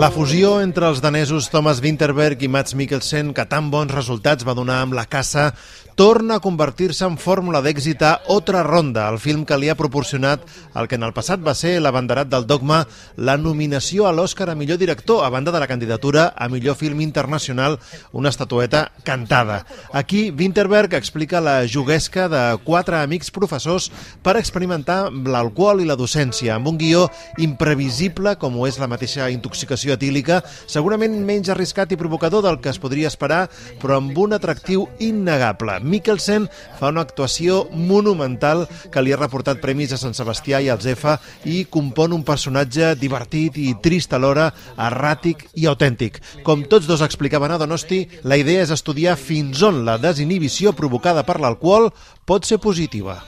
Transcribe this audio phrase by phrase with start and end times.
[0.00, 4.56] La fusió entre els danesos Thomas Winterberg i Mats Mikkelsen, que tan bons resultats va
[4.56, 5.50] donar amb la caça,
[5.94, 10.40] torna a convertir-se en fórmula d'èxit a Otra Ronda, el film que li ha proporcionat
[10.74, 14.56] el que en el passat va ser l'abanderat del dogma, la nominació a l'Oscar a
[14.56, 17.78] millor director, a banda de la candidatura a millor film internacional,
[18.12, 19.66] una estatueta cantada.
[19.92, 23.90] Aquí, Winterberg explica la juguesca de quatre amics professors
[24.22, 29.96] per experimentar l'alcohol i la docència, amb un guió imprevisible com és la mateixa intoxicació
[29.96, 30.40] etílica,
[30.70, 33.46] segurament menys arriscat i provocador del que es podria esperar,
[33.82, 35.78] però amb un atractiu innegable.
[35.82, 40.86] Mikkelsen fa una actuació monumental que li ha reportat premis a Sant Sebastià i als
[40.88, 46.20] EFA i compon un personatge divertit i trist alhora, erràtic i autèntic.
[46.46, 51.26] Com tots dos explicaven a Donosti, la idea és estudiar fins on la desinhibició provocada
[51.26, 51.90] per l'alcohol
[52.26, 53.18] pot ser positiva.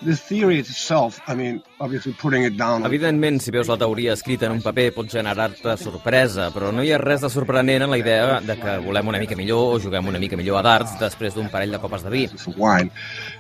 [2.86, 6.92] Evidentment, si veus la teoria escrita en un paper pot generar-te sorpresa, però no hi
[6.94, 10.06] ha res de sorprenent en la idea de que volem una mica millor o juguem
[10.12, 12.24] una mica millor a darts després d'un parell de copes de vi.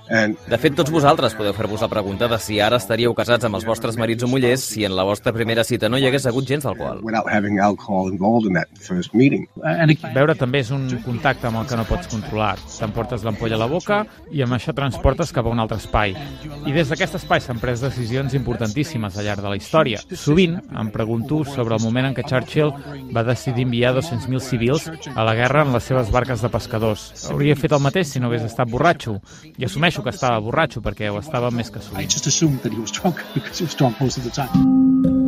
[0.04, 3.64] De fet, tots vosaltres podeu fer-vos la pregunta de si ara estaríeu casats amb els
[3.64, 6.66] vostres marits o mullers si en la vostra primera cita no hi hagués hagut gens
[6.66, 7.00] d'alcohol.
[10.14, 12.54] Beure també és un contacte amb el que no pots controlar.
[12.78, 16.12] T'emportes l'ampolla a la boca i amb això transportes cap a un altre espai.
[16.68, 20.02] I des d'aquest espai s'han pres decisions importantíssimes al llarg de la història.
[20.12, 22.74] Sovint em pregunto sobre el moment en què Churchill
[23.14, 27.08] va decidir enviar 200.000 civils a la guerra en les seves barques de pescadors.
[27.30, 29.16] Hauria fet el mateix si no hagués estat borratxo.
[29.56, 29.64] I
[29.94, 32.08] assumeixo que estava borratxo perquè ho estava més que sovint.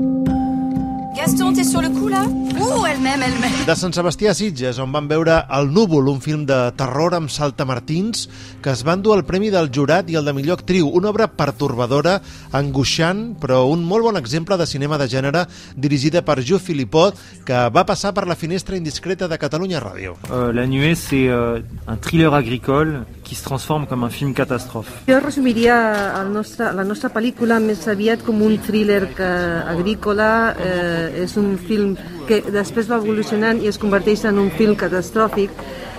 [1.27, 3.67] Gaston, t'es sur le coup là Ouh, elle-même, elle-même.
[3.67, 7.29] De Sant Sebastià a Sitges, on van veure El Núvol, un film de terror amb
[7.29, 8.29] saltamartins
[8.63, 10.87] que es van dur el Premi del Jurat i el de millor actriu.
[10.87, 12.21] Una obra pertorbadora,
[12.55, 15.43] angoixant, però un molt bon exemple de cinema de gènere
[15.75, 20.15] dirigida per Jo Filipot, que va passar per la finestra indiscreta de Catalunya Ràdio.
[20.31, 21.59] Euh, la Nuée, c'est euh,
[21.89, 25.03] un thriller agricole qui se transforme comme un film catastrophe.
[25.09, 29.33] Jo resumiria el nostre, la nostra pel·lícula més aviat com un thriller que,
[29.75, 30.31] agrícola.
[30.55, 31.97] Eh, és un film
[32.29, 35.53] que després va evolucionant i es converteix en un film catastròfic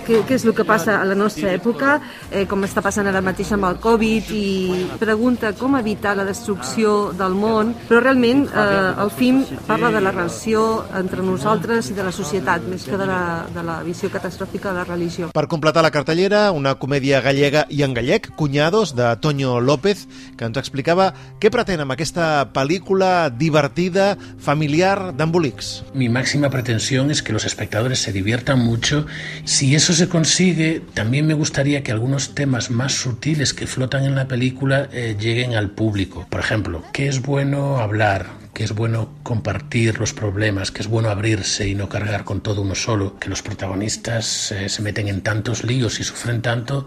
[0.08, 1.98] què, què és el que passa a la nostra època,
[2.30, 7.12] eh, com està passant ara mateix amb el Covid, i pregunta com evitar la destrucció
[7.18, 10.64] del món, però realment eh, el film parla de la relació
[10.96, 13.20] entre nosaltres i de la societat, més que de la,
[13.52, 15.30] de la visió catastròfica de la religió.
[15.36, 20.06] Per completar la cartellera, una comèdia gallega i en gallec, Cunyados, de Toño López,
[20.38, 21.10] que ens explicava
[21.42, 25.72] què pretén amb aquesta pel·lícula divertida, familiar, d'embolics.
[25.98, 29.06] Mi máxima pretensión es que los espectadores se diviertan mucho.
[29.44, 34.16] Si eso se consigue, también me gustaría que algunos temas más sutiles que flotan en
[34.16, 36.26] la película eh, lleguen al público.
[36.28, 38.26] Por ejemplo, ¿qué es bueno hablar?
[38.58, 42.62] Que es bueno compartir los problemas, que es bueno abrirse y no cargar con todo
[42.62, 46.84] uno solo, que los protagonistas eh, se meten en tantos líos y sufren tanto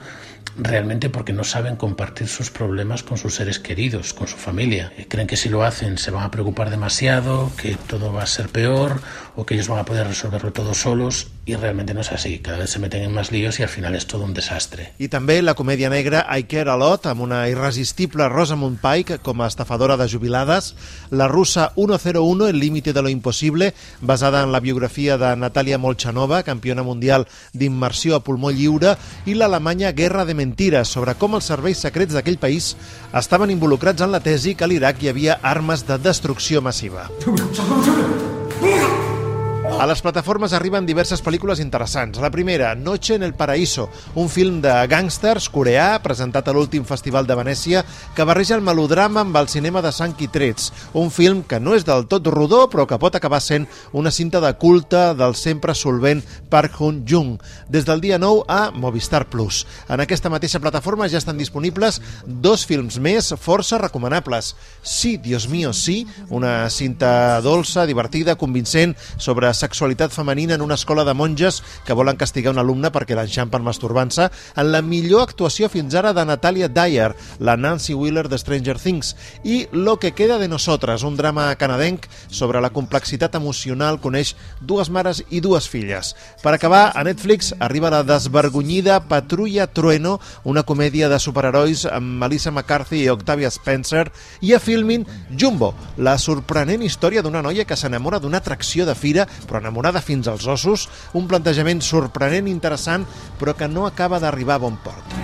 [0.58, 4.92] realmente porque no saben compartir sus problemas con sus seres queridos, con su familia.
[4.98, 8.28] Eh, creen que si lo hacen se van a preocupar demasiado, que todo va a
[8.28, 9.00] ser peor
[9.36, 12.36] o que ellos van a poder resolverlo todos solos i realment no és així.
[12.40, 14.92] Cada vegada se meten en més líos i al final és tot un desastre.
[15.02, 19.42] I també la comèdia negra I Care a Lot, amb una irresistible Rosamund Pike com
[19.42, 20.74] a estafadora de jubilades,
[21.10, 26.44] la russa 101, El límite de lo imposible, basada en la biografia de Natalia Molchanova,
[26.44, 28.96] campiona mundial d'immersió a pulmó lliure,
[29.26, 32.76] i l'alemanya Guerra de Mentires, sobre com els serveis secrets d'aquell país
[33.14, 37.10] estaven involucrats en la tesi que a l'Iraq hi havia armes de destrucció massiva.
[39.82, 42.20] A les plataformes arriben diverses pel·lícules interessants.
[42.22, 47.26] La primera, Noche en el Paraíso, un film de gàngsters coreà presentat a l'últim Festival
[47.26, 47.82] de Venècia
[48.14, 50.68] que barreja el melodrama amb el cinema de sang i trets.
[50.94, 53.66] Un film que no és del tot rodó però que pot acabar sent
[53.98, 56.22] una cinta de culte del sempre solvent
[56.54, 57.40] Park Hoon-jung.
[57.66, 59.64] Des del dia 9 a Movistar Plus.
[59.90, 64.54] En aquesta mateixa plataforma ja estan disponibles dos films més força recomanables.
[64.84, 70.76] Sí, Dios mío, sí, una cinta dolça, divertida, convincent sobre sexualitat sexualitat femenina en una
[70.76, 74.28] escola de monges que volen castigar un alumne perquè l'enxampen masturbant-se,
[74.60, 79.16] en la millor actuació fins ara de Natalia Dyer, la Nancy Wheeler de Stranger Things,
[79.44, 84.92] i Lo que queda de nosotres, un drama canadenc sobre la complexitat emocional coneix dues
[84.92, 86.12] mares i dues filles.
[86.44, 92.52] Per acabar, a Netflix arriba la desvergonyida Patrulla Trueno, una comèdia de superherois amb Melissa
[92.52, 94.10] McCarthy i Octavia Spencer,
[94.42, 99.28] i a Filmin Jumbo, la sorprenent història d'una noia que s'enamora d'una atracció de fira,
[99.48, 100.88] però enamorada fins als ossos,
[101.18, 103.06] un plantejament sorprenent i interessant,
[103.40, 105.18] però que no acaba d'arribar a bon port.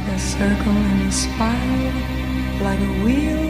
[2.59, 3.46] Like a.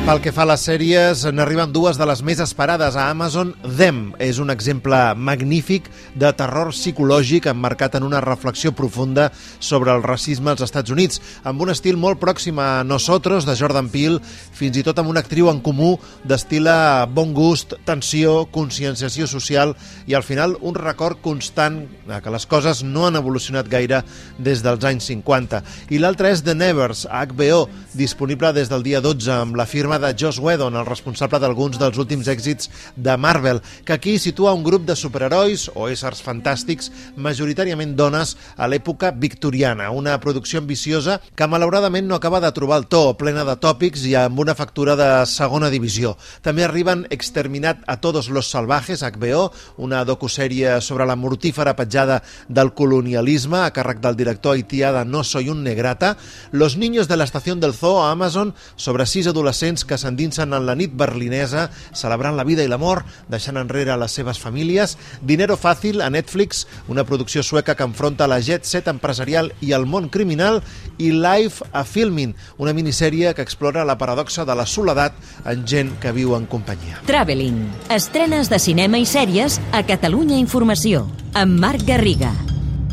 [0.00, 3.50] Pel que fa a les sèries, n'arriben dues de les més esperades a Amazon.
[3.76, 9.28] Them és un exemple magnífic de terror psicològic emmarcat en una reflexió profunda
[9.60, 13.90] sobre el racisme als Estats Units, amb un estil molt pròxim a Nosotros, de Jordan
[13.92, 15.92] Peele, fins i tot amb una actriu en comú
[16.24, 16.70] d'estil
[17.12, 19.76] bon gust, tensió, conscienciació social
[20.08, 24.00] i al final un record constant que les coses no han evolucionat gaire
[24.38, 25.62] des dels anys 50.
[25.92, 29.89] I l'altra és The Nevers, a HBO, disponible des del dia 12 amb la firma
[29.98, 34.62] de Joss Whedon, el responsable d'alguns dels últims èxits de Marvel, que aquí situa un
[34.62, 41.48] grup de superherois o éssers fantàstics, majoritàriament dones, a l'època victoriana, una producció ambiciosa que
[41.48, 45.08] malauradament no acaba de trobar el to, plena de tòpics i amb una factura de
[45.26, 46.16] segona divisió.
[46.44, 52.74] També arriben Exterminat a todos los salvajes, HBO, una docusèrie sobre la mortífera petjada del
[52.76, 56.16] colonialisme a càrrec del director haitià de No soy un negrata,
[56.52, 60.66] Los niños de la estación del zoo a Amazon sobre sis adolescents que s'endinsen en
[60.66, 64.96] la nit berlinesa celebrant la vida i l'amor, deixant enrere les seves famílies.
[65.22, 69.86] Dinero fàcil a Netflix, una producció sueca que enfronta la jet set empresarial i el
[69.86, 70.62] món criminal,
[70.98, 75.94] i Life a Filming, una minissèrie que explora la paradoxa de la soledat en gent
[76.00, 77.00] que viu en companyia.
[77.08, 77.62] Traveling.
[77.90, 82.34] Estrenes de cinema i sèries a Catalunya Informació, amb Marc Garriga.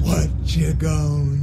[0.08, 1.37] What you gonna